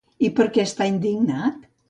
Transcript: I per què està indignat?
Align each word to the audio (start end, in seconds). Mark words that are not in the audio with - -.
I 0.27 0.29
per 0.39 0.47
què 0.55 0.65
està 0.69 0.89
indignat? 0.93 1.71